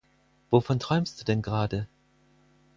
Wovon 0.49 0.79
träumst 0.79 1.21
du 1.21 1.25
denn 1.25 1.43
gerade? 1.43 1.87